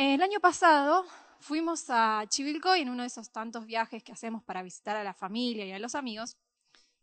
[0.00, 1.04] El año pasado
[1.40, 5.12] fuimos a Chivilcoy en uno de esos tantos viajes que hacemos para visitar a la
[5.12, 6.36] familia y a los amigos.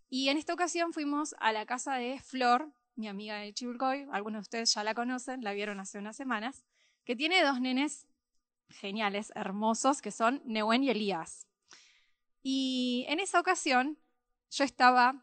[0.09, 4.37] Y en esta ocasión fuimos a la casa de Flor, mi amiga de Chivilcoy, algunos
[4.37, 6.63] de ustedes ya la conocen, la vieron hace unas semanas,
[7.03, 8.07] que tiene dos nenes
[8.69, 11.47] geniales, hermosos, que son Nehuen y Elías.
[12.43, 13.97] Y en esa ocasión
[14.51, 15.21] yo estaba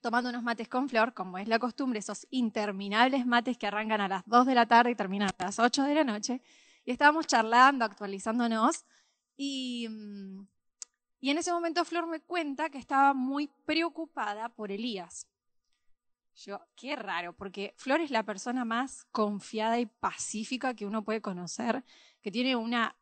[0.00, 4.08] tomando unos mates con Flor, como es la costumbre, esos interminables mates que arrancan a
[4.08, 6.42] las 2 de la tarde y terminan a las 8 de la noche.
[6.84, 8.84] Y estábamos charlando, actualizándonos.
[9.36, 10.46] Y, mm,
[11.20, 15.26] y en ese momento Flor me cuenta que estaba muy preocupada por Elías.
[16.34, 21.20] Yo, qué raro, porque Flor es la persona más confiada y pacífica que uno puede
[21.20, 21.84] conocer,
[22.22, 22.96] que tiene una,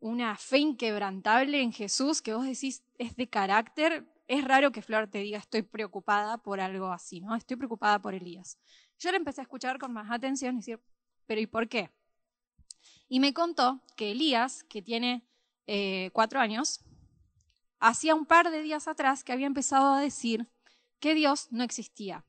[0.00, 4.06] una fe inquebrantable en Jesús, que vos decís es de carácter.
[4.26, 7.34] Es raro que Flor te diga estoy preocupada por algo así, ¿no?
[7.34, 8.58] Estoy preocupada por Elías.
[8.98, 10.80] Yo le empecé a escuchar con más atención y decir,
[11.26, 11.90] pero ¿y por qué?
[13.08, 15.26] Y me contó que Elías, que tiene
[15.66, 16.80] eh, cuatro años,
[17.80, 20.48] hacía un par de días atrás que había empezado a decir
[21.00, 22.24] que Dios no existía.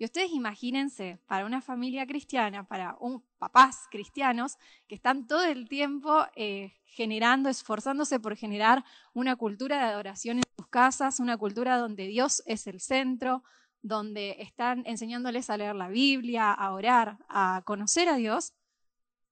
[0.00, 5.68] Y ustedes imagínense, para una familia cristiana, para un papás cristianos que están todo el
[5.68, 11.78] tiempo eh, generando, esforzándose por generar una cultura de adoración en sus casas, una cultura
[11.78, 13.42] donde Dios es el centro,
[13.82, 18.52] donde están enseñándoles a leer la Biblia, a orar, a conocer a Dios,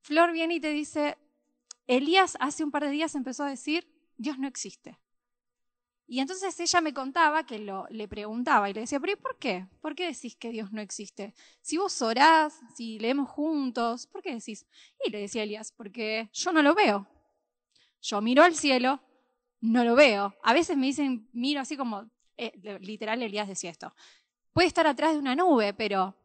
[0.07, 1.19] Flor viene y te dice,
[1.89, 5.01] Elías hace un par de días empezó a decir, Dios no existe.
[6.07, 9.37] Y entonces ella me contaba que lo, le preguntaba y le decía, pero ¿y por
[9.41, 9.67] qué?
[9.81, 11.35] ¿Por qué decís que Dios no existe?
[11.61, 14.65] Si vos orás, si leemos juntos, ¿por qué decís?
[15.05, 17.09] Y le decía Elías, porque yo no lo veo.
[18.01, 19.03] Yo miro al cielo,
[19.61, 20.37] no lo veo.
[20.45, 23.93] A veces me dicen, miro así como, eh, literal Elías decía esto,
[24.53, 26.17] puede estar atrás de una nube, pero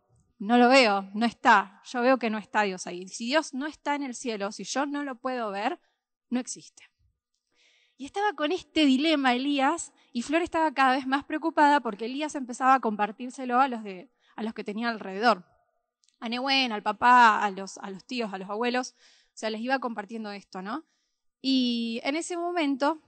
[0.41, 1.83] no lo veo, no está.
[1.85, 3.07] Yo veo que no está Dios ahí.
[3.07, 5.79] Si Dios no está en el cielo, si yo no lo puedo ver,
[6.31, 6.89] no existe.
[7.95, 12.33] Y estaba con este dilema Elías y Flor estaba cada vez más preocupada porque Elías
[12.33, 15.45] empezaba a compartírselo a los, de, a los que tenía alrededor.
[16.19, 18.95] A Nehuen, al papá, a los, a los tíos, a los abuelos.
[19.27, 20.87] O sea, les iba compartiendo esto, ¿no?
[21.39, 22.99] Y en ese momento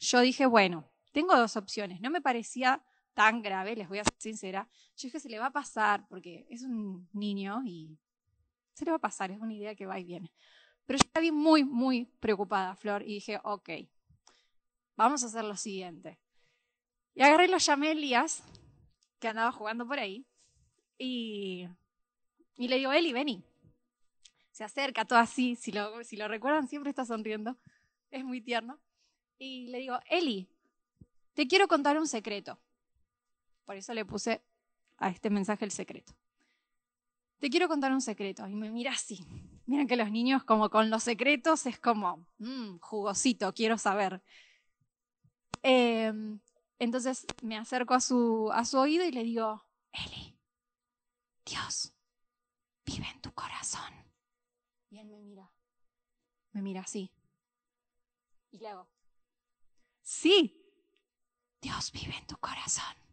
[0.00, 2.00] yo dije, bueno, tengo dos opciones.
[2.00, 2.82] No me parecía
[3.14, 4.68] tan grave, les voy a ser sincera.
[4.96, 7.98] Yo dije, se le va a pasar, porque es un niño y
[8.74, 10.32] se le va a pasar, es una idea que va y viene.
[10.86, 13.70] Pero yo estaba muy, muy preocupada, Flor, y dije, ok,
[14.96, 16.18] vamos a hacer lo siguiente.
[17.14, 18.42] Y agarré y lo llamé a Elías,
[19.18, 20.26] que andaba jugando por ahí,
[20.98, 21.68] y,
[22.56, 23.44] y le digo, Eli, vení.
[24.50, 27.56] Se acerca todo así, si lo, si lo recuerdan, siempre está sonriendo,
[28.10, 28.80] es muy tierno.
[29.38, 30.48] Y le digo, Eli,
[31.34, 32.58] te quiero contar un secreto.
[33.70, 34.42] Por eso le puse
[34.98, 36.12] a este mensaje el secreto.
[37.38, 38.44] Te quiero contar un secreto.
[38.48, 39.24] Y me mira así.
[39.66, 44.24] Miren que los niños como con los secretos es como, mmm, jugosito, quiero saber.
[45.62, 46.40] Em,
[46.80, 50.36] entonces me acerco a su, a su oído y le digo, Eli,
[51.46, 51.92] Dios
[52.84, 53.94] vive en tu corazón.
[54.90, 55.48] Y él me mira,
[56.50, 57.12] me mira así.
[58.50, 58.88] Y le hago,
[60.02, 60.60] sí,
[61.60, 63.09] Dios vive en tu corazón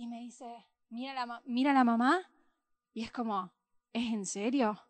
[0.00, 2.22] y me dice, mira la, mira la mamá,
[2.94, 3.52] y es como,
[3.92, 4.82] ¿es en serio?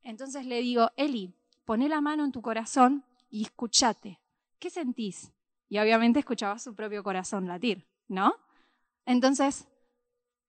[0.00, 1.34] Entonces le digo, Eli,
[1.64, 4.20] poné la mano en tu corazón y escúchate.
[4.60, 5.32] ¿Qué sentís?
[5.68, 8.32] Y obviamente escuchaba su propio corazón latir, ¿no?
[9.06, 9.66] Entonces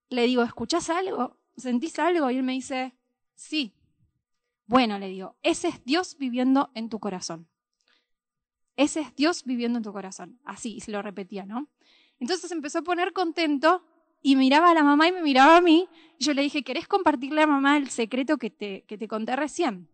[0.09, 1.39] le digo, ¿escuchás algo?
[1.57, 2.29] ¿Sentís algo?
[2.29, 2.95] Y él me dice,
[3.33, 3.73] sí.
[4.67, 7.49] Bueno, le digo, ese es Dios viviendo en tu corazón.
[8.75, 10.39] Ese es Dios viviendo en tu corazón.
[10.45, 11.69] Así, y se lo repetía, ¿no?
[12.19, 13.83] Entonces empezó a poner contento
[14.21, 15.87] y miraba a la mamá y me miraba a mí.
[16.17, 19.35] Y yo le dije, ¿querés compartirle a mamá el secreto que te, que te conté
[19.35, 19.89] recién?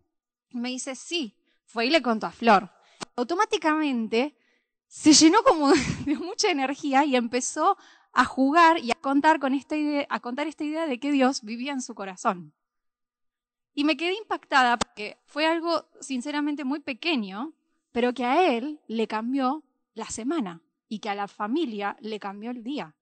[0.50, 1.36] Y me dice, sí.
[1.66, 2.72] Fue y le contó a Flor.
[3.16, 4.36] Automáticamente
[4.88, 5.72] se llenó como
[6.06, 7.78] de mucha energía y empezó
[8.14, 11.42] a jugar y a contar, con esta idea, a contar esta idea de que Dios
[11.42, 12.54] vivía en su corazón.
[13.74, 17.54] Y me quedé impactada porque fue algo sinceramente muy pequeño,
[17.92, 19.64] pero que a él le cambió
[19.96, 22.96] la semana y que a la familia le cambió el día.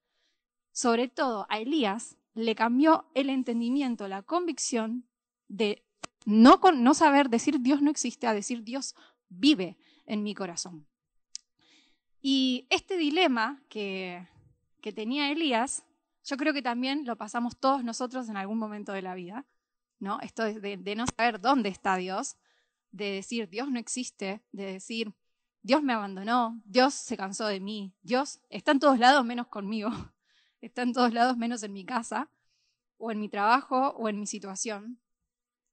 [0.72, 5.08] Sobre todo a Elías le cambió el entendimiento, la convicción
[5.48, 5.86] de
[6.26, 8.96] no, no saber decir Dios no existe a decir Dios
[9.30, 10.88] vive en mi corazón.
[12.22, 14.28] Y este dilema que,
[14.82, 15.86] que tenía Elías,
[16.24, 19.46] yo creo que también lo pasamos todos nosotros en algún momento de la vida,
[20.00, 20.20] ¿no?
[20.22, 22.38] Esto de, de no saber dónde está Dios,
[22.92, 25.14] de decir Dios no existe, de decir
[25.64, 29.90] Dios me abandonó, Dios se cansó de mí, Dios está en todos lados menos conmigo,
[30.62, 32.30] está en todos lados menos en mi casa,
[32.98, 35.00] o en mi trabajo, o en mi situación.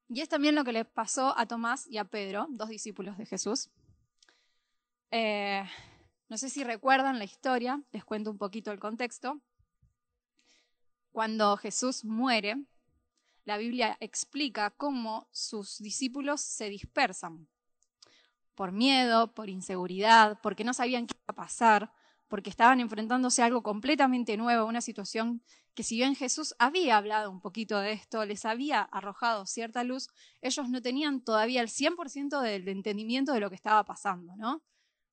[0.08, 3.26] Y es también lo que le pasó a Tomás y a Pedro, dos discípulos de
[3.26, 3.68] Jesús.
[5.10, 5.64] Eh,
[6.28, 9.40] no sé si recuerdan la historia, les cuento un poquito el contexto.
[11.10, 12.62] Cuando Jesús muere,
[13.44, 17.48] la Biblia explica cómo sus discípulos se dispersan
[18.60, 21.90] por miedo, por inseguridad, porque no sabían qué iba a pasar,
[22.28, 25.42] porque estaban enfrentándose a algo completamente nuevo, una situación
[25.72, 30.08] que si bien Jesús había hablado un poquito de esto, les había arrojado cierta luz,
[30.42, 34.62] ellos no tenían todavía el 100% del entendimiento de lo que estaba pasando, ¿no?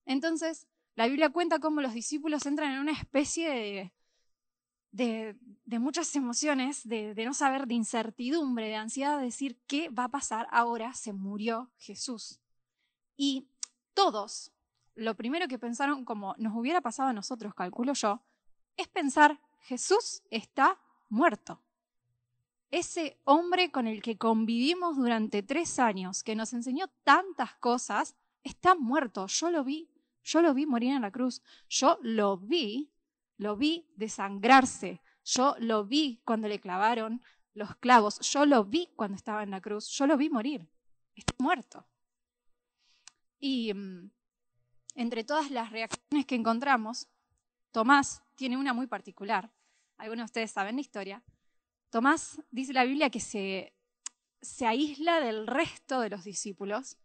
[0.04, 3.48] Entonces, la Biblia cuenta cómo los discípulos entran en una especie
[4.92, 9.88] de, de, muchas emociones, de, de no saber, de incertidumbre, de ansiedad de decir, ¿qué
[9.88, 10.92] va a pasar ahora?
[10.92, 12.42] Se murió Jesús.
[13.18, 13.48] Y
[13.94, 14.52] todos,
[14.94, 18.22] lo primero que pensaron, como nos hubiera pasado a nosotros, calculo yo,
[18.76, 20.78] es pensar, Jesús está
[21.08, 21.60] muerto.
[22.70, 28.76] Ese hombre con el que convivimos durante tres años, que nos enseñó tantas cosas, está
[28.76, 29.26] muerto.
[29.26, 29.90] Yo lo vi,
[30.22, 31.42] yo lo vi morir en la cruz.
[31.68, 32.92] Yo lo vi,
[33.36, 35.02] lo vi desangrarse.
[35.24, 37.20] Yo lo vi cuando le clavaron
[37.52, 38.20] los clavos.
[38.20, 39.88] Yo lo vi cuando estaba en la cruz.
[39.88, 40.68] Yo lo vi morir.
[41.16, 41.84] Está muerto.
[43.38, 44.10] Y mm,
[44.94, 47.08] entre todas las reacciones que encontramos,
[47.70, 49.52] Tomás tiene una muy particular.
[49.96, 51.22] Algunos de ustedes saben la historia.
[51.90, 53.74] Tomás dice la Biblia que se,
[54.40, 56.96] se aísla del resto de los discípulos.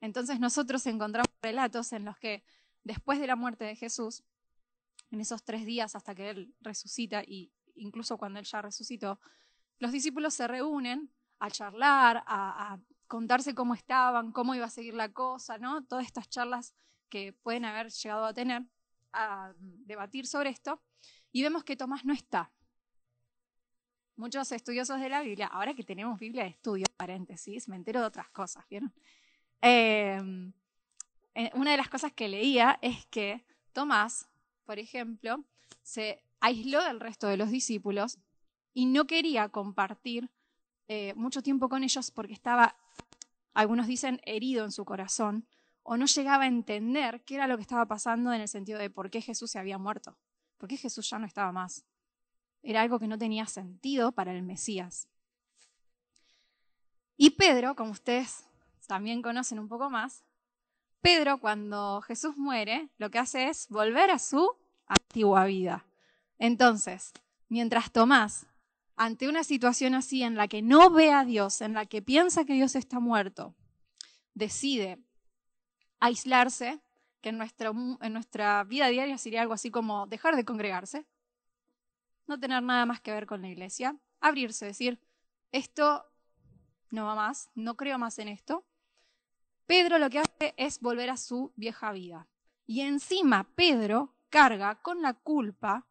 [0.00, 2.44] Entonces nosotros encontramos relatos en los que
[2.84, 4.22] después de la muerte de Jesús,
[5.10, 9.20] en esos tres días hasta que Él resucita, y incluso cuando Él ya resucitó,
[9.78, 15.12] los discípulos se reúnen a charlar, a contarse cómo estaban, cómo iba a seguir la
[15.12, 15.84] cosa, ¿no?
[15.84, 16.74] Todas estas charlas
[17.08, 18.64] que pueden haber llegado a tener,
[19.12, 20.80] a debatir sobre esto,
[21.32, 22.52] y vemos que Tomás no está.
[24.16, 28.06] Muchos estudiosos de la Biblia, ahora que tenemos Biblia de estudio, paréntesis, me entero de
[28.06, 28.92] otras cosas, ¿vieron?
[29.60, 30.52] Em,
[31.34, 34.28] eh, una de las cosas que leía es que Tomás,
[34.64, 35.44] por ejemplo,
[35.82, 38.18] se aisló del resto de los discípulos
[38.72, 40.30] y no quería compartir
[40.88, 42.76] eh, mucho tiempo con ellos porque estaba
[43.56, 45.48] algunos dicen herido en su corazón,
[45.82, 48.90] o no llegaba a entender qué era lo que estaba pasando en el sentido de
[48.90, 50.18] por qué Jesús se había muerto,
[50.58, 51.86] por qué Jesús ya no estaba más.
[52.62, 55.08] Era algo que no tenía sentido para el Mesías.
[57.16, 58.44] Y Pedro, como ustedes
[58.86, 60.22] también conocen un poco más,
[61.00, 64.50] Pedro cuando Jesús muere, lo que hace es volver a su
[64.86, 65.86] antigua vida.
[66.38, 67.14] Entonces,
[67.48, 68.46] mientras Tomás
[68.96, 72.44] ante una situación así en la que no ve a Dios, en la que piensa
[72.44, 73.54] que Dios está muerto,
[74.34, 74.98] decide
[76.00, 76.80] aislarse,
[77.20, 81.06] que en, nuestra vida diaria sería algo así como dejar de congregarse,
[82.26, 84.98] no tener nada más que ver con la iglesia, abrirse, decir,
[85.52, 86.06] esto
[86.90, 88.64] no va más, no creo más en esto.
[89.66, 92.28] Pedro lo que hace es volver a su vieja vida.
[92.66, 95.86] Y encima Pedro carga con la culpa,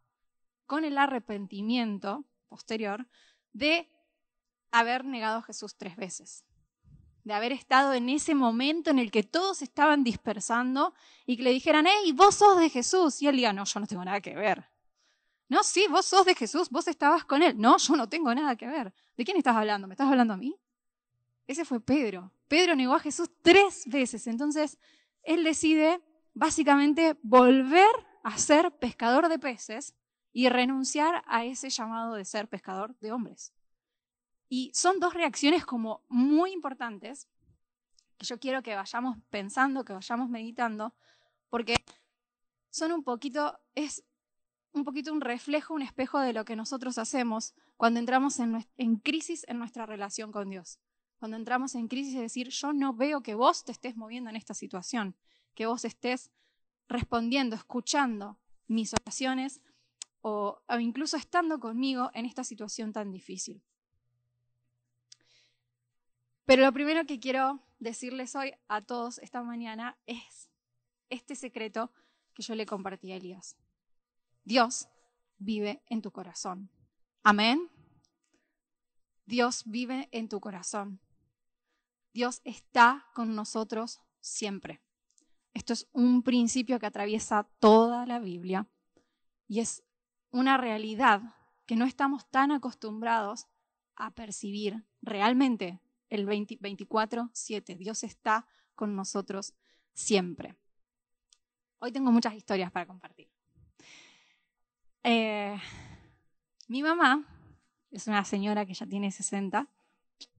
[0.66, 2.26] con el arrepentimiento
[2.56, 3.06] posterior
[3.52, 3.90] de
[4.72, 6.46] haber negado a Jesús tres veces,
[7.26, 10.94] de haber estado en ese momento en el que todos estaban dispersando
[11.26, 13.22] y que le dijeran, hey, vos sos de Jesús.
[13.22, 14.70] Y él diga, no, yo no tengo nada que ver.
[15.50, 17.56] No, sí, vos sos de Jesús, vos estabas con él.
[17.58, 18.94] No, yo no tengo nada que ver.
[19.18, 19.88] ¿De quién estás hablando?
[19.88, 20.56] ¿Me estás hablando a mí?
[21.46, 22.32] Ese fue Pedro.
[22.48, 24.28] Pedro negó a Jesús tres veces.
[24.28, 24.78] Entonces,
[25.24, 26.02] él decide
[26.34, 29.94] básicamente volver a ser pescador de peces
[30.38, 33.54] y renunciar a ese llamado de ser pescador de hombres.
[34.50, 37.30] Y son dos reacciones como muy importantes
[38.18, 40.94] que yo quiero que vayamos pensando, que vayamos meditando,
[41.50, 41.78] porque
[42.70, 44.04] son un poquito, es
[44.74, 48.98] un poquito un reflejo, un espejo de lo que nosotros hacemos cuando entramos en, en
[48.98, 50.80] crisis en nuestra relación con Dios.
[51.18, 54.36] Cuando entramos en crisis de decir, yo no veo que vos te estés moviendo en
[54.36, 55.16] esta situación,
[55.54, 56.30] que vos estés
[56.90, 58.38] respondiendo, escuchando
[58.68, 59.62] mis oraciones,
[60.28, 63.62] o, incluso estando conmigo en esta situación tan difícil.
[66.46, 70.50] Pero lo primero que quiero decirles hoy a todos esta mañana es
[71.12, 71.92] este secreto
[72.34, 73.56] que yo le compartí a Elías.
[74.44, 74.88] Dios
[75.38, 76.72] vive en tu corazón.
[77.22, 77.70] Amén.
[79.28, 81.00] Dios vive en tu corazón.
[82.16, 84.82] Dios está con nosotros siempre.
[85.54, 88.68] Esto es un principio que atraviesa toda la Biblia
[89.48, 89.85] y es
[90.36, 91.22] una realidad
[91.66, 93.48] que no estamos tan acostumbrados
[93.96, 97.78] a percibir realmente el 24-7.
[97.78, 99.54] Dios está con nosotros
[99.94, 100.58] siempre.
[101.80, 103.30] Hoy tengo muchas historias para compartir.
[105.04, 105.58] Eh,
[106.68, 107.26] mi mamá
[107.92, 109.70] es una señora que ya tiene 60,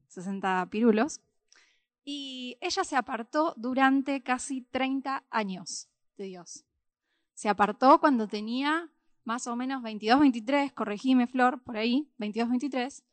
[0.08, 1.22] 60 pirulos.
[2.04, 5.88] Y ella se apartó durante casi 30 años
[6.18, 6.66] de Dios.
[7.32, 8.90] Se apartó cuando tenía
[9.26, 13.04] más o menos 22, 23, corregime Flor, por ahí, 22, 23,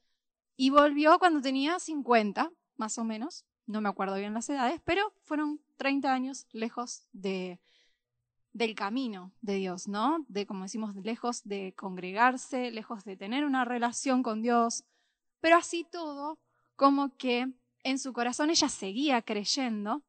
[0.56, 5.12] y volvió cuando tenía 50, más o menos, no me acuerdo bien las edades, pero
[5.24, 7.60] fueron 30 años lejos de,
[8.54, 10.24] del camino de Dios, ¿no?
[10.28, 14.84] De, como decimos, lejos de congregarse, lejos de tener una relación con Dios,
[15.42, 16.38] pero así todo,
[16.76, 17.52] como que
[17.82, 20.04] en su corazón ella seguía creyendo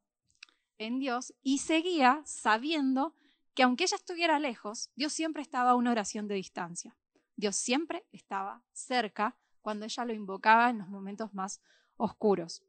[0.76, 3.14] en Dios y seguía sabiendo
[3.54, 6.96] que aunque ella estuviera lejos, Dios siempre estaba a una oración de distancia.
[7.36, 11.60] Dios siempre estaba cerca cuando ella lo invocaba en los momentos más
[11.96, 12.62] oscuros.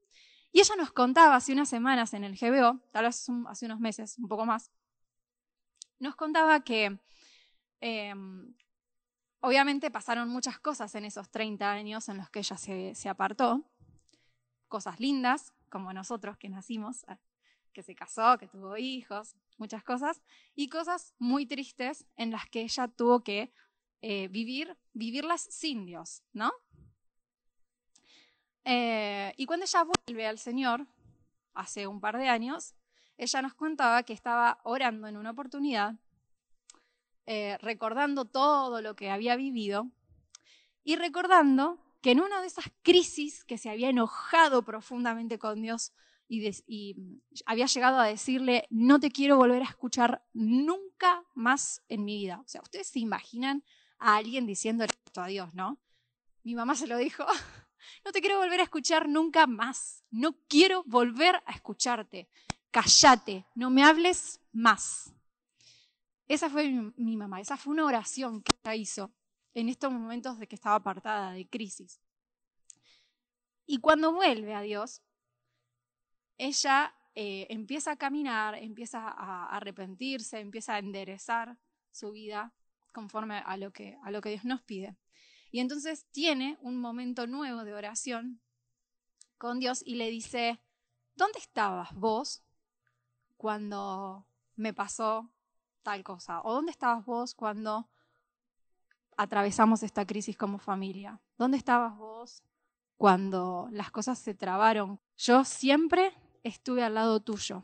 [0.51, 4.17] Y ella nos contaba hace unas semanas en el GBO, tal vez hace unos meses,
[4.17, 4.71] un poco más,
[5.99, 6.97] nos contaba que
[7.81, 8.55] em,
[9.41, 13.63] obviamente pasaron muchas cosas en esos 30 años en los que ella se apartó,
[14.67, 17.05] cosas lindas, como nosotros que nacimos,
[17.75, 20.22] que se casó, que tuvo hijos, muchas cosas,
[20.55, 23.51] y cosas muy tristes en las que ella tuvo que
[24.01, 26.51] eh, vivir, vivirlas sin Dios, ¿no?
[28.63, 30.88] Eh, y cuando ella vuelve al Señor,
[31.53, 32.74] hace un par de años,
[33.17, 35.96] ella nos contaba que estaba orando en una oportunidad,
[37.62, 39.89] recordando todo lo que había vivido
[40.84, 45.91] y recordando que en una de esas crisis que se había enojado profundamente con Dios
[46.27, 52.03] y, mm, había llegado a decirle, no te quiero volver a escuchar nunca más en
[52.03, 52.41] mi vida.
[52.44, 53.63] O sea, ustedes se imaginan
[54.00, 55.79] a alguien diciendo esto a Dios, ¿no?
[56.44, 57.25] Mi mamá se lo dijo,
[58.05, 62.29] no te quiero volver a escuchar nunca más, no quiero volver a escucharte,
[62.72, 65.13] cállate, no me hables más.
[66.27, 69.13] Esa fue mi, mi mamá, esa fue una oración que ella hizo
[69.53, 72.01] en estos momentos de que estaba apartada de crisis.
[73.67, 75.01] Y cuando vuelve a Dios,
[76.37, 81.57] ella eh, empieza a caminar, empieza a arrepentirse, empieza a enderezar
[81.91, 82.53] su vida
[82.91, 84.97] conforme a lo que, a lo que Dios nos pide.
[85.51, 88.41] Y entonces tiene un momento nuevo de oración
[89.37, 90.61] con Dios y le dice,
[91.15, 92.43] ¿dónde estabas vos
[93.37, 95.31] cuando me pasó
[95.83, 96.41] tal cosa?
[96.41, 97.89] ¿O dónde estabas vos cuando
[99.15, 101.21] atravesamos esta crisis como familia?
[101.37, 102.43] ¿Dónde estabas vos
[102.97, 104.99] cuando las cosas se trabaron?
[105.15, 106.13] Yo siempre
[106.45, 107.63] estuve al lado tuyo,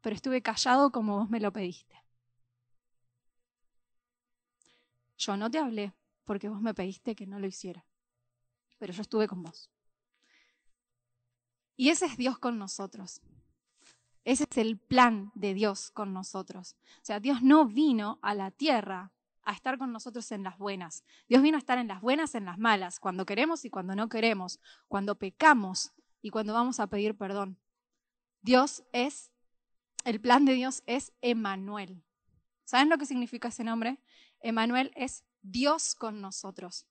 [0.00, 1.96] pero estuve callado como vos me lo pediste.
[5.16, 5.92] Yo no te hablé
[6.24, 7.84] porque vos me pediste que no lo hiciera,
[8.78, 9.70] pero yo estuve con vos.
[11.76, 13.22] Y ese es Dios con nosotros.
[14.24, 16.76] Ese es el plan de Dios con nosotros.
[16.96, 19.12] O sea, Dios no vino a la tierra
[19.44, 21.04] a estar con nosotros en las buenas.
[21.28, 24.08] Dios vino a estar en las buenas, en las malas, cuando queremos y cuando no
[24.08, 27.56] queremos, cuando pecamos y cuando vamos a pedir perdón.
[28.42, 29.30] Dios es,
[30.04, 32.02] el plan de Dios es Emanuel.
[32.64, 33.98] ¿Saben lo que significa ese nombre?
[34.40, 36.86] Emanuel es Dios con nosotros.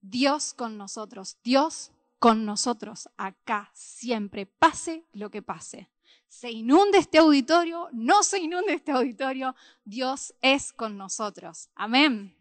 [0.00, 1.38] Dios con nosotros.
[1.42, 5.90] Dios con nosotros acá siempre, pase lo que pase
[6.30, 11.68] se inunde este auditorio, no se inunde este auditorio, Dios es con nosotros.
[11.74, 12.36] Amén.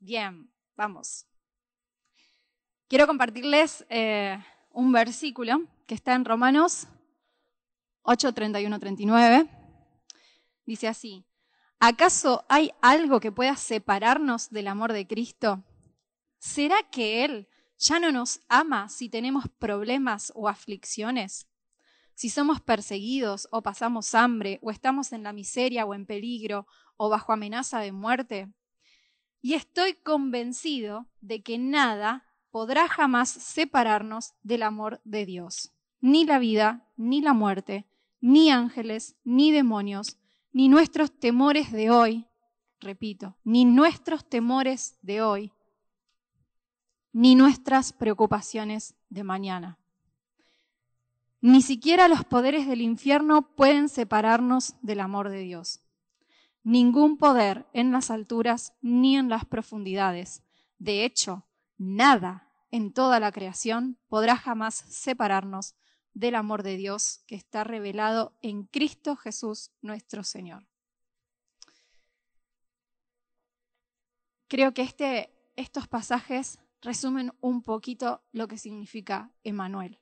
[0.00, 1.26] Bien, vamos.
[2.88, 6.88] Quiero compartirles eh, un versículo que está en Romanos
[8.06, 9.50] 8, 31, 39.
[10.64, 11.24] Dice así,
[11.78, 15.64] ¿acaso hay algo que pueda separarnos del amor de Cristo?
[16.38, 17.48] ¿Será que Él
[17.78, 21.48] ya no nos ama si tenemos problemas o aflicciones?
[22.16, 27.10] si somos perseguidos o pasamos hambre o estamos en la miseria o en peligro o
[27.10, 28.48] bajo amenaza de muerte.
[29.42, 35.74] Y estoy convencido de que nada podrá jamás separarnos del amor de Dios.
[36.00, 37.86] Ni la vida, ni la muerte,
[38.20, 40.18] ni ángeles, ni demonios,
[40.52, 42.26] ni nuestros temores de hoy,
[42.80, 45.52] repito, ni nuestros temores de hoy,
[47.12, 49.78] ni nuestras preocupaciones de mañana.
[51.40, 55.80] Ni siquiera los poderes del infierno pueden separarnos del amor de Dios.
[56.62, 60.42] Ningún poder en las alturas ni en las profundidades.
[60.78, 61.46] De hecho,
[61.78, 65.74] nada en toda la creación podrá jamás separarnos
[66.16, 70.66] del amor de Dios que está revelado en Cristo Jesús nuestro Señor.
[74.48, 80.00] Creo que este, estos pasajes resumen un poquito lo que significa Emanuel.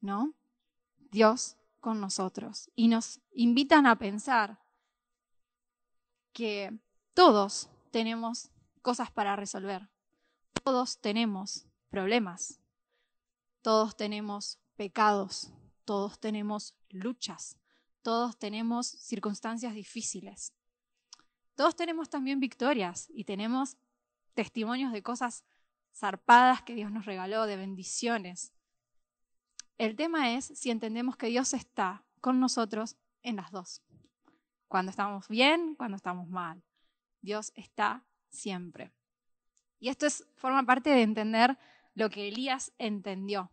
[0.00, 0.32] ¿no?
[1.10, 2.70] Dios con nosotros.
[2.76, 4.60] Y nos invitan a pensar
[6.32, 6.78] que
[7.14, 8.50] todos tenemos
[8.80, 9.88] cosas para resolver.
[10.62, 12.60] Todos tenemos problemas.
[13.66, 15.52] Todos tenemos pecados,
[15.84, 17.58] todos tenemos luchas,
[18.00, 20.52] todos tenemos circunstancias difíciles.
[21.56, 23.76] Todos tenemos también victorias y tenemos
[24.34, 25.44] testimonios de cosas
[25.92, 28.52] zarpadas que Dios nos regaló, de bendiciones.
[29.78, 33.82] El tema es si entendemos que Dios está con nosotros en las dos.
[34.68, 36.62] Cuando estamos bien, cuando estamos mal.
[37.20, 38.92] Dios está siempre.
[39.80, 41.58] Y esto es, forma parte de entender
[41.96, 43.50] lo que Elías entendió,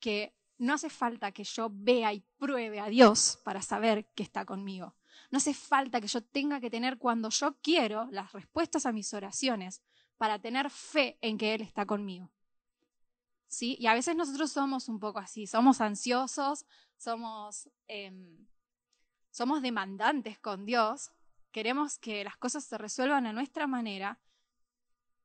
[0.00, 4.44] que no hace falta que yo vea y pruebe a Dios para saber que está
[4.44, 4.94] conmigo.
[5.30, 9.14] No hace falta que yo tenga que tener cuando yo quiero las respuestas a mis
[9.14, 9.82] oraciones
[10.18, 12.30] para tener fe en que Él está conmigo.
[13.46, 13.76] ¿Sí?
[13.80, 16.66] Y a veces nosotros somos un poco así, somos ansiosos,
[16.96, 18.46] somos, em,
[19.30, 21.10] somos demandantes con Dios,
[21.50, 24.20] queremos que las cosas se resuelvan a nuestra manera.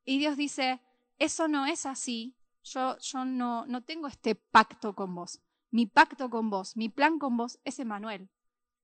[0.05, 0.81] Y Dios dice,
[1.19, 5.39] eso no es así, yo, no tengo este pacto con vos.
[5.71, 8.29] Mi pacto con vos, mi plan con vos es Emanuel.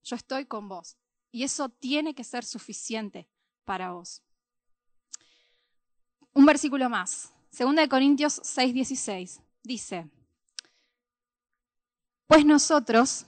[0.04, 0.98] Yo estoy con vos.
[1.32, 3.30] Y eso tiene que ser suficiente
[3.66, 4.24] para vos.
[6.34, 7.34] Un versículo más.
[7.50, 9.42] Segunda de Corintios 6:16.
[9.64, 10.10] Dice,
[12.28, 13.26] pues nosotros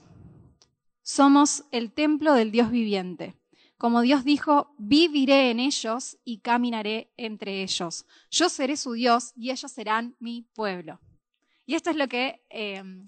[1.02, 3.36] somos el templo del Dios viviente.
[3.84, 8.06] Como Dios dijo, viviré en ellos y caminaré entre ellos.
[8.30, 11.02] Yo seré su Dios y ellos serán mi pueblo.
[11.66, 13.04] Y esto es lo que em,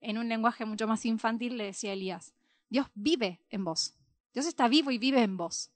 [0.00, 2.32] en un lenguaje mucho más infantil le decía Elías.
[2.70, 3.96] Dios vive en vos.
[4.32, 5.70] Dios está vivo y vive en vos.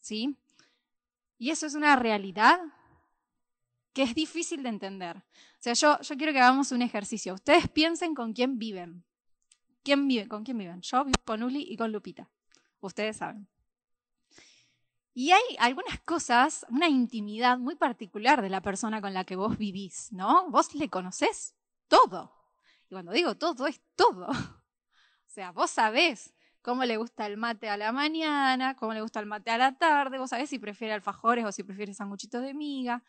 [0.00, 0.36] ¿Sí?
[1.38, 2.58] Y eso es una realidad
[3.92, 5.18] que es difícil de entender.
[5.18, 5.22] O
[5.60, 7.34] sea, yo, yo quiero que hagamos un ejercicio.
[7.34, 9.04] Ustedes piensen con quién viven.
[9.84, 10.26] ¿Quién vive?
[10.26, 10.80] ¿Con quién viven?
[10.80, 12.28] Yo vivo con Uli y con Lupita.
[12.86, 13.48] Ustedes saben.
[15.14, 19.56] Y hay algunas cosas, una intimidad muy particular de la persona con la que vos
[19.56, 20.50] vivís, ¿no?
[20.50, 21.54] Vos le conocés
[21.88, 22.32] todo.
[22.88, 24.28] Y cuando digo todo, es todo.
[25.26, 26.32] O sea, vos sabés
[26.62, 29.76] cómo le gusta el mate a la mañana, cómo le gusta el mate a la
[29.76, 33.02] tarde, vos sabés si prefiere alfajores o si prefiere sanguchitos de miga,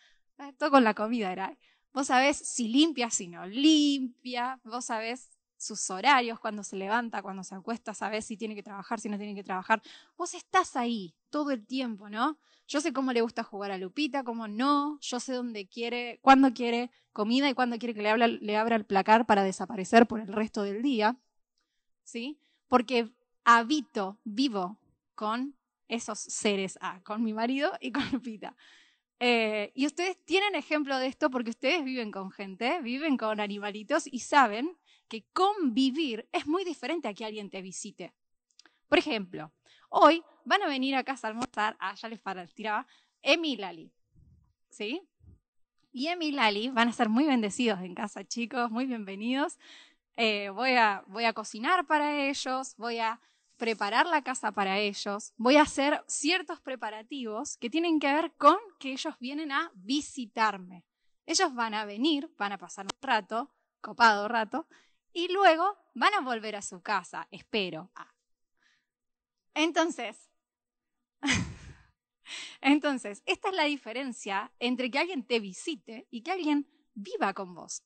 [0.58, 1.56] todo con la comida era.
[1.94, 5.35] Vos sabés si limpia, si no limpia, vos sabés
[5.66, 9.18] sus horarios, cuando se levanta, cuando se acuesta, sabés si tiene que trabajar, si no
[9.18, 9.82] tiene que trabajar.
[10.18, 12.38] Vos estás ahí todo el tiempo, ¿no?
[12.68, 16.54] Yo sé cómo le gusta jugar a Lupita, cómo no, yo sé dónde quiere, cuándo
[16.54, 20.28] quiere comida y cuándo quiere que le, le abra el placar para desaparecer por el
[20.28, 21.20] resto del día.
[22.06, 22.40] ¿sí?
[22.68, 23.10] Porque
[23.44, 24.80] habito, vivo
[25.16, 25.56] con
[25.88, 28.56] esos seres, ah, con mi marido y con Lupita.
[29.20, 34.08] Eh, y ustedes tienen ejemplo de esto porque ustedes viven con gente, viven con animalitos
[34.08, 38.14] y saben que convivir es muy diferente a que alguien te visite.
[38.88, 39.52] Por ejemplo,
[39.90, 42.22] hoy van a venir a casa a almorzar, ah, ya les
[42.54, 42.88] tiraba,
[43.22, 43.92] Emi y Lali.
[44.70, 45.02] ¿Sí?
[45.92, 49.58] Y Emi Lali van a ser muy bendecidos en casa, chicos, muy bienvenidos.
[50.18, 53.20] Eh, voy, a, voy a cocinar para ellos, voy a
[53.58, 58.58] preparar la casa para ellos, voy a hacer ciertos preparativos que tienen que ver con
[58.80, 60.86] que ellos vienen a visitarme.
[61.26, 63.50] Ellos van a venir, van a pasar un rato,
[63.82, 64.68] copado rato,
[65.16, 67.90] y luego van a volver a su casa, espero.
[67.96, 68.14] Ah.
[69.54, 70.30] Entonces,
[72.62, 77.56] entonces, esta es la diferencia entre que alguien te visite y que alguien viva con
[77.56, 77.82] vos.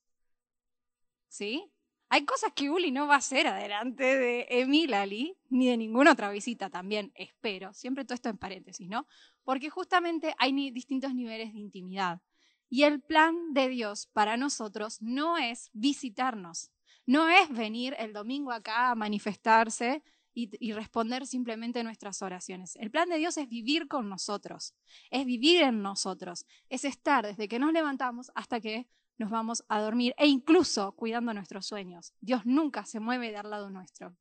[1.27, 1.71] ¿Sí?
[2.09, 6.13] Hay cosas que Uli no va a hacer adelante de Emil Ali, ni de ninguna
[6.13, 7.71] otra visita también, espero.
[7.75, 9.05] Siempre todo esto en paréntesis, ¿no?
[9.43, 12.23] Porque justamente hay distintos niveles de intimidad.
[12.69, 16.71] Y el plan de Dios para nosotros no es visitarnos,
[17.09, 22.75] no es venir el domingo acá a manifestarse y, responder simplemente nuestras oraciones.
[22.75, 24.75] El plan de Dios es vivir con nosotros,
[25.09, 29.81] es vivir en nosotros, es estar desde que nos levantamos hasta que nos vamos a
[29.81, 32.13] dormir e incluso cuidando nuestros sueños.
[32.21, 34.15] Dios nunca se mueve de al lado nuestro.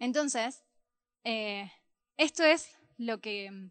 [0.00, 0.64] Entonces,
[1.22, 1.70] eh,
[2.16, 3.70] esto es lo que,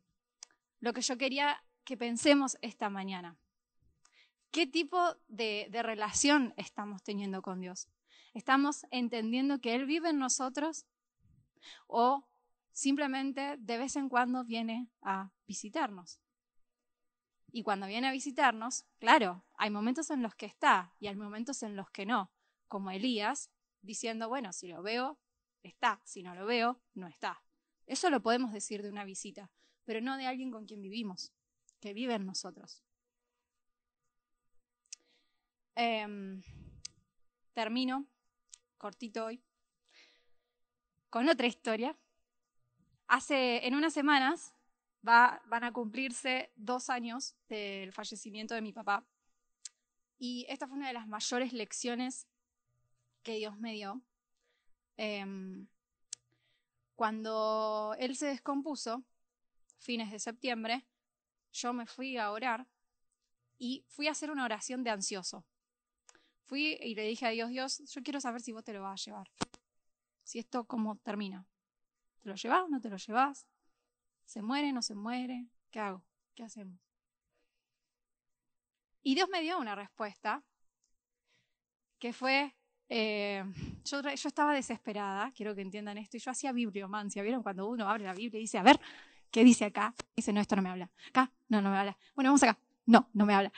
[0.79, 3.37] lo que yo quería que pensemos esta mañana.
[4.53, 7.89] ¿Qué tipo de, relación estamos teniendo con Dios?
[8.35, 10.85] ¿Estamos entendiendo que Él vive en nosotros?
[11.87, 12.27] ¿O
[12.71, 16.19] simplemente de vez en cuando viene a visitarnos?
[17.51, 21.63] Y cuando viene a visitarnos, claro, hay momentos en los que está y hay momentos
[21.63, 22.31] en los que no,
[22.67, 23.49] como Elías
[23.81, 25.17] diciendo, bueno, si lo veo,
[25.63, 27.41] está, si no lo veo, no está.
[27.87, 29.49] Eso lo podemos decir de una visita,
[29.83, 31.33] pero no de alguien con quien vivimos,
[31.79, 32.83] que vive en nosotros.
[35.75, 36.41] Em,
[37.53, 38.05] termino,
[38.77, 39.41] cortito hoy,
[41.09, 41.97] con otra historia.
[43.07, 44.53] Hace, en unas semanas,
[45.01, 49.05] van a cumplirse dos años del fallecimiento de mi papá.
[50.17, 52.27] Y esta fue una de las mayores lecciones
[53.23, 54.01] que Dios me dio.
[54.95, 55.67] Em,
[56.95, 59.03] cuando Él se descompuso,
[59.77, 60.85] fines de septiembre,
[61.51, 62.67] yo me fui a orar
[63.57, 65.45] y fui a hacer una oración de ansioso.
[66.45, 69.01] Fui y le dije a Dios, Dios, yo quiero saber si vos te lo vas
[69.01, 69.31] a llevar.
[70.23, 71.45] Si esto cómo termina.
[72.21, 72.69] ¿Te lo llevas?
[72.69, 73.45] ¿No te lo llevas?
[74.25, 74.71] ¿Se muere?
[74.71, 75.47] ¿No se muere?
[75.71, 76.03] ¿Qué hago?
[76.35, 76.79] ¿Qué hacemos?
[79.01, 80.43] Y Dios me dio una respuesta
[81.99, 82.55] que fue,
[82.89, 83.43] eh,
[83.85, 87.43] yo, yo, estaba desesperada, quiero que entiendan esto, y yo hacía bibliomancia, ¿vieron?
[87.43, 88.79] Cuando uno abre la Biblia y dice, a ver,
[89.31, 89.93] ¿qué dice acá?
[90.15, 90.89] Dice, no, esto no me habla.
[91.09, 91.97] Acá, no, no me habla.
[92.15, 92.57] Bueno, vamos acá.
[92.85, 93.51] No, no me habla.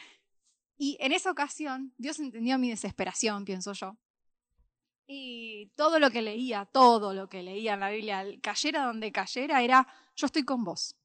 [0.78, 3.98] Y en esa ocasión, Dios entendió mi desesperación, pienso yo.
[5.08, 9.62] Y todo lo que leía, todo lo que leía en la Biblia, cayera donde cayera,
[9.62, 10.96] era, yo estoy con vos.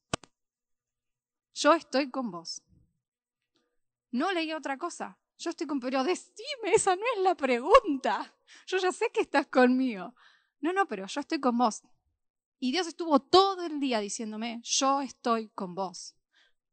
[1.55, 2.63] Yo estoy con vos.
[4.11, 5.19] No leí otra cosa.
[5.39, 8.35] Yo estoy con, pero decime, esa no es la pregunta.
[8.67, 10.15] Yo ya sé que estás conmigo.
[10.61, 11.83] No, no, pero yo estoy con vos.
[12.59, 16.15] Y Dios estuvo todo el día diciéndome, yo estoy con vos.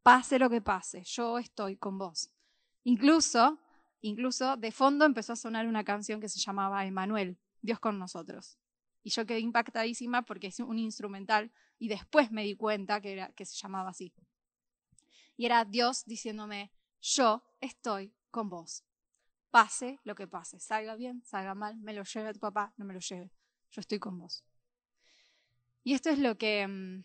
[0.04, 2.32] Pase lo que pase, yo estoy con vos.
[2.88, 3.60] Incluso,
[4.00, 8.58] incluso de fondo empezó a sonar una canción que se llamaba Emanuel, Dios con nosotros.
[9.04, 13.28] Y yo quedé impactadísima porque es un instrumental y después me di cuenta que, era,
[13.34, 14.14] que se llamaba así.
[15.36, 16.72] Y era Dios diciéndome,
[17.02, 18.86] yo estoy con vos.
[19.52, 22.94] Pase lo que pase, salga bien, salga mal, me lo lleve tu papá, no me
[22.94, 23.34] lo lleve,
[23.70, 24.46] yo estoy con vos.
[25.84, 27.04] Y esto es lo que mm,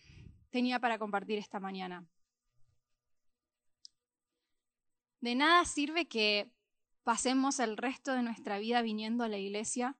[0.50, 2.06] tenía para compartir esta mañana.
[5.22, 6.52] De nada sirve que
[7.04, 9.96] pasemos el resto de nuestra vida viniendo a la iglesia.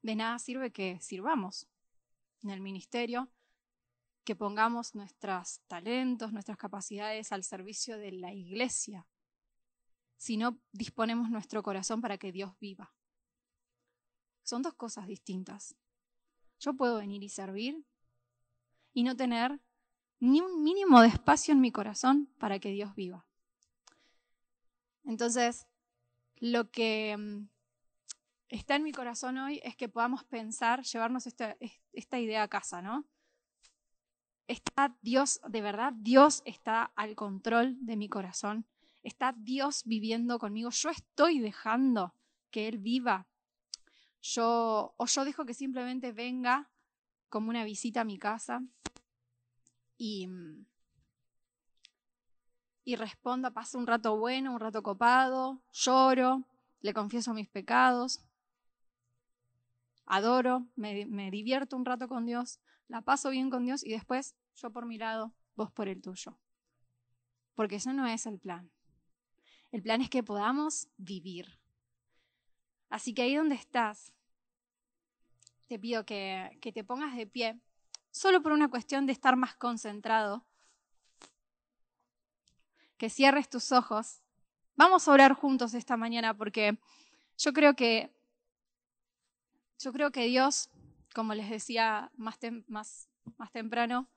[0.00, 1.68] De nada sirve que sirvamos
[2.42, 3.28] en el ministerio,
[4.24, 9.06] que pongamos nuestros talentos, nuestras capacidades al servicio de la iglesia,
[10.16, 12.94] si no disponemos nuestro corazón para que Dios viva.
[14.42, 15.76] Son dos cosas distintas.
[16.58, 17.84] Yo puedo venir y servir
[18.94, 19.60] y no tener
[20.18, 23.26] ni un mínimo de espacio en mi corazón para que Dios viva.
[25.04, 25.66] Entonces,
[26.36, 27.48] lo que mm,
[28.48, 31.56] está en mi corazón hoy es que podamos pensar, llevarnos esta,
[32.18, 33.06] idea a casa, ¿no?
[34.48, 38.66] Está Dios, de verdad, Dios está al control de mi corazón.
[39.02, 40.70] Está Dios viviendo conmigo.
[40.70, 42.14] Yo estoy dejando
[42.50, 43.26] que Él viva.
[44.20, 46.70] Yo, o yo dejo que simplemente venga
[47.28, 48.62] como una visita a mi casa
[49.96, 50.28] y,
[52.84, 56.46] y responda, pasa un rato bueno, un rato copado, lloro,
[56.80, 58.24] le confieso mis pecados,
[60.06, 64.34] adoro, me, me divierto un rato con Dios, la paso bien con Dios y después
[64.54, 66.38] yo por mi lado, vos por el tuyo.
[67.54, 68.70] Porque eso no es el plan.
[69.70, 71.58] El plan es que podamos vivir.
[72.88, 74.12] Así que ahí donde estás,
[75.66, 77.58] te pido que, que te pongas de pie,
[78.10, 80.44] solo por una cuestión de estar más concentrado,
[83.02, 84.22] que cierres tus ojos.
[84.76, 86.78] Vamos a orar juntos esta mañana porque
[87.36, 88.14] yo creo que
[89.80, 90.70] yo creo que Dios
[91.12, 92.38] como les decía más,
[92.68, 94.08] más, más temprano,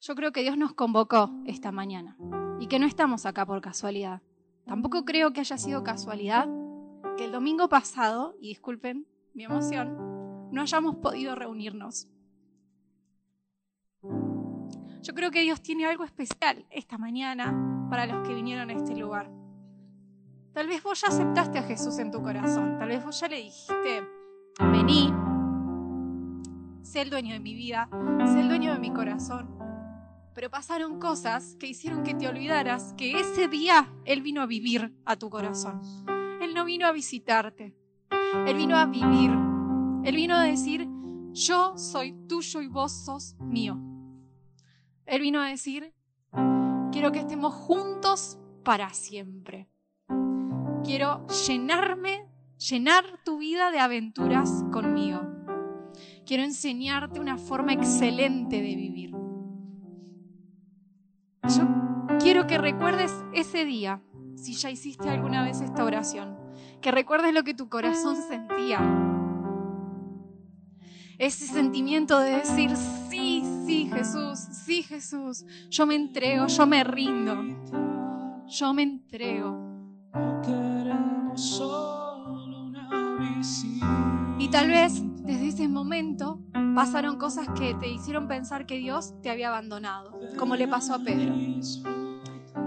[0.00, 2.16] yo creo que Dios nos convocó esta mañana
[2.58, 4.20] y que no estamos acá por casualidad.
[4.66, 6.48] Tampoco creo que haya sido casualidad
[7.16, 12.08] que el domingo pasado, y disculpen mi emoción, no hayamos podido reunirnos.
[15.02, 18.94] Yo creo que Dios tiene algo especial esta mañana para los que vinieron a este
[18.94, 19.28] lugar.
[20.52, 23.38] Tal vez vos ya aceptaste a Jesús en tu corazón, tal vez vos ya le
[23.38, 24.02] dijiste,
[24.60, 25.12] vení,
[26.82, 27.88] sé el dueño de mi vida,
[28.26, 29.58] sé el dueño de mi corazón.
[30.34, 34.94] Pero pasaron cosas que hicieron que te olvidaras que ese día Él vino a vivir
[35.04, 35.80] a tu corazón.
[36.40, 37.74] Él no vino a visitarte,
[38.46, 39.32] Él vino a vivir.
[40.04, 40.88] Él vino a decir,
[41.32, 43.91] yo soy tuyo y vos sos mío.
[45.12, 45.92] Él vino a decir,
[46.90, 49.68] quiero que estemos juntos para siempre.
[50.84, 55.20] Quiero llenarme llenar tu vida de aventuras conmigo.
[56.24, 59.10] Quiero enseñarte una forma excelente de vivir.
[61.46, 61.68] Yo
[62.18, 64.02] quiero que recuerdes ese día,
[64.34, 66.38] si ya hiciste alguna vez esta oración,
[66.80, 68.80] que recuerdes lo que tu corazón sentía.
[71.18, 72.70] Ese sentimiento de decir,
[73.72, 77.42] sí, Jesús, sí, Jesús, yo me entrego, yo me rindo,
[78.46, 79.58] yo me entrego.
[84.38, 86.40] Y tal vez desde ese momento
[86.74, 90.98] pasaron cosas que te hicieron pensar que Dios te había abandonado, como le pasó a
[90.98, 91.34] Pedro.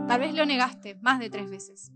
[0.08, 1.92] Tal vez lo negaste más de tres veces.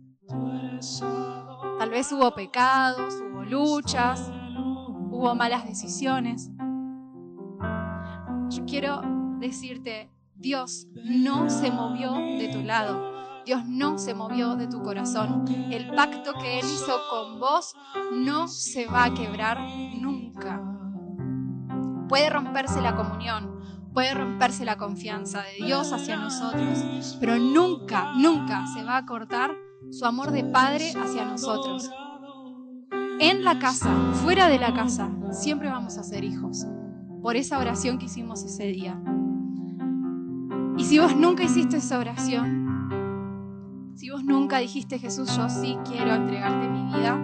[1.79, 4.31] Tal vez hubo pecados, hubo luchas,
[5.09, 6.51] hubo malas decisiones.
[8.49, 9.01] Yo quiero
[9.39, 13.43] decirte, Dios no se movió de tu lado.
[13.45, 15.45] Dios no se movió de tu corazón.
[15.71, 17.75] El pacto que Él hizo con vos
[18.13, 19.59] no se va a quebrar
[19.99, 20.61] nunca.
[22.07, 23.59] Puede romperse la comunión,
[23.93, 29.55] puede romperse la confianza de Dios hacia nosotros, pero nunca, nunca se va a cortar
[29.91, 31.89] su amor de Padre hacia nosotros.
[33.19, 36.65] En la casa, fuera de la casa, siempre vamos a ser hijos.
[37.21, 38.99] Por esa oración que hicimos ese día.
[40.77, 42.59] Y si vos nunca hiciste esa oración,
[43.95, 47.19] si vos nunca dijiste Jesús, yo sí quiero entregarte mi vida,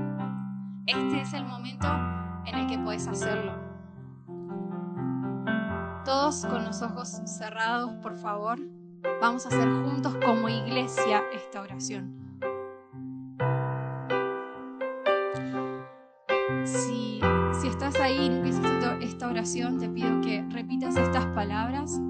[0.85, 1.87] este es el momento
[2.45, 3.53] en el que puedes hacerlo.
[6.03, 8.59] Todos con los ojos cerrados, por favor,
[9.21, 12.13] vamos a hacer juntos como iglesia esta oración.
[16.65, 17.21] Si,
[17.59, 18.49] si estás ahí y nunca
[19.53, 22.01] te pido que repitas estas palabras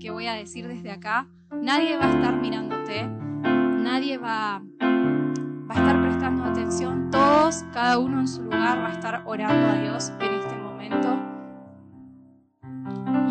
[0.00, 1.28] que voy a decir desde acá.
[1.52, 7.08] Nadie va a estar mirándote, nadie va, va a estar prestando atención.
[7.12, 11.16] Todos, cada uno en su lugar, va a estar orando a Dios en este momento.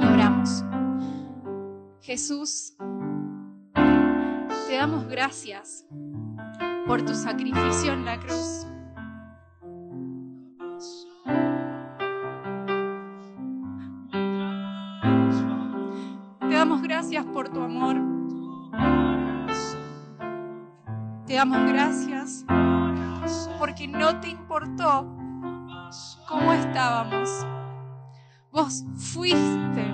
[0.01, 0.63] Y oramos.
[1.99, 2.77] Jesús,
[3.73, 5.85] te damos gracias
[6.87, 8.65] por tu sacrificio en la cruz.
[21.49, 22.45] Damos gracias
[23.59, 25.05] porque no te importó
[26.27, 27.29] cómo estábamos.
[28.51, 29.93] Vos fuiste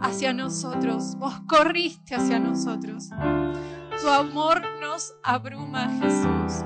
[0.00, 3.10] hacia nosotros, vos corriste hacia nosotros.
[4.00, 6.64] Tu amor nos abruma, Jesús.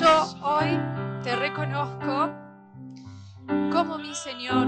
[0.00, 0.78] Yo hoy
[1.22, 2.30] te reconozco
[3.72, 4.66] como mi Señor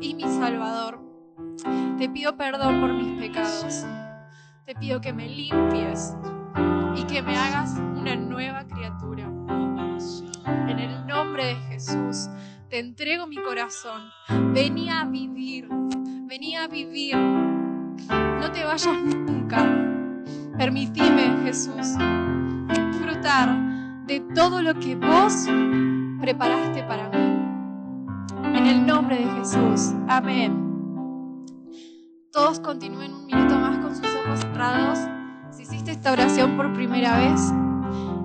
[0.00, 1.00] y mi Salvador.
[1.96, 3.86] Te pido perdón por mis pecados.
[4.64, 6.16] Te pido que me limpies
[6.94, 9.24] y que me hagas una nueva criatura.
[10.46, 12.28] En el nombre de Jesús,
[12.68, 14.02] te entrego mi corazón.
[14.52, 15.68] Vení a vivir,
[16.28, 17.16] vení a vivir.
[17.16, 19.66] No te vayas nunca.
[20.56, 21.96] Permitime, Jesús,
[22.68, 23.58] disfrutar
[24.06, 25.48] de todo lo que vos
[26.20, 28.56] preparaste para mí.
[28.56, 29.92] En el nombre de Jesús.
[30.06, 30.61] Amén.
[32.32, 34.98] Todos continúen un minuto más con sus ojos cerrados.
[35.50, 37.52] Si hiciste esta oración por primera vez,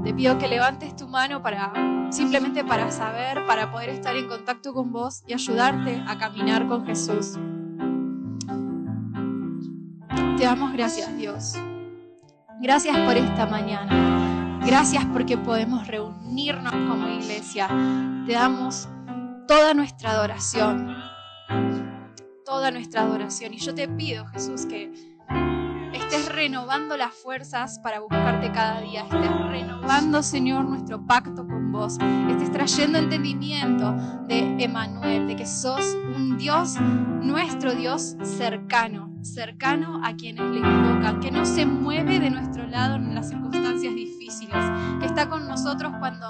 [0.05, 1.73] te pido que levantes tu mano para
[2.09, 6.85] simplemente para saber, para poder estar en contacto con vos y ayudarte a caminar con
[6.85, 7.33] Jesús.
[10.37, 11.55] Te damos gracias, Dios.
[12.61, 14.61] Gracias por esta mañana.
[14.65, 17.67] Gracias porque podemos reunirnos como iglesia.
[18.25, 18.87] Te damos
[19.49, 20.95] toda nuestra adoración.
[22.47, 23.53] Toda nuestra adoración.
[23.53, 24.89] Y yo te pido, Jesús, que
[26.29, 29.03] renovando las fuerzas para buscarte cada día.
[29.03, 31.97] Estés renovando, Señor, nuestro pacto con vos.
[32.29, 33.93] Estés trayendo entendimiento
[34.27, 41.19] de Emanuel, de que sos un Dios, nuestro Dios cercano, cercano a quienes le invocan,
[41.19, 44.57] que no se mueve de nuestro lado en las circunstancias difíciles,
[44.99, 46.27] que está con nosotros cuando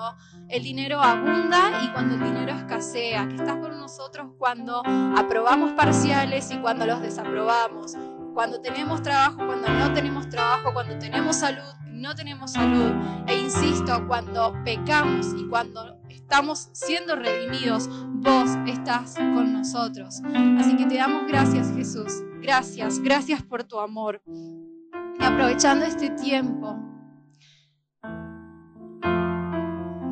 [0.50, 4.82] el dinero abunda y cuando el dinero escasea, que estás con nosotros cuando
[5.18, 7.96] aprobamos parciales y cuando los desaprobamos,
[8.38, 12.94] cuando tenemos trabajo, cuando no tenemos trabajo, cuando tenemos salud, no tenemos salud.
[13.26, 20.22] E insisto, cuando pecamos y cuando estamos siendo redimidos, vos estás con nosotros.
[20.60, 22.22] Así que te damos gracias, Jesús.
[22.40, 24.22] Gracias, gracias por tu amor.
[24.28, 26.78] Y aprovechando este tiempo,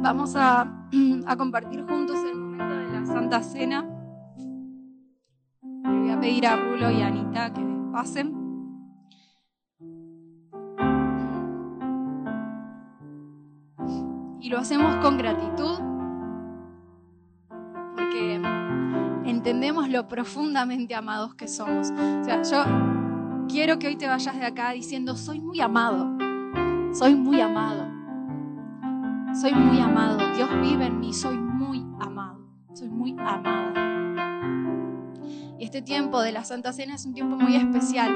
[0.01, 0.87] vamos a,
[1.37, 3.85] compartir juntos el momento de la Santa Cena.
[5.61, 8.35] Le voy a pedir a Rulo y a Anita que pasen.
[14.41, 15.79] Y lo hacemos con gratitud
[17.95, 18.41] porque
[19.23, 21.89] entendemos lo profundamente amados que somos.
[21.91, 22.65] O sea, yo
[23.47, 26.17] quiero que hoy te vayas de acá diciendo, soy muy amado,
[26.93, 27.87] soy muy amado,
[29.39, 33.74] soy muy amado, Dios vive en mí, soy muy amado, soy muy amada.
[35.75, 38.09] Este tiempo de la Santa Cena es un tiempo muy especial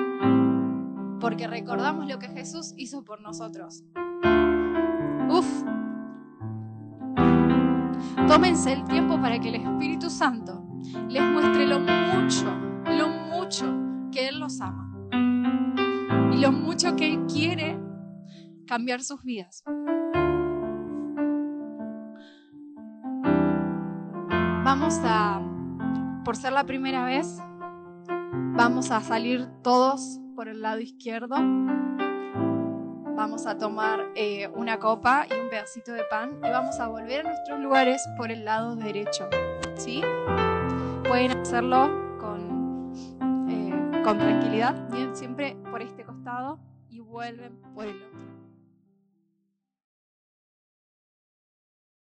[1.19, 3.83] porque recordamos lo que Jesús hizo por nosotros.
[5.29, 5.63] Uf.
[8.29, 10.63] Tómense el tiempo para que el Espíritu Santo
[11.09, 12.49] les muestre lo mucho,
[12.97, 13.65] lo mucho
[14.13, 14.89] que Él los ama.
[16.31, 17.77] y lo mucho que Él quiere
[18.67, 19.65] cambiar sus vidas.
[24.63, 25.41] Vamos a,
[26.23, 27.41] por ser la primera vez,
[28.59, 31.37] vamos a salir todos por el lado izquierdo.
[33.15, 37.25] Vamos a tomar eh, una copa y un pedacito de pan y vamos a volver
[37.25, 39.29] a nuestros lugares por el lado derecho.
[39.75, 40.01] ¿Sí?
[41.07, 42.91] Pueden hacerlo con,
[43.49, 44.75] eh, con tranquilidad,
[45.13, 48.18] siempre por este costado y vuelven por el otro.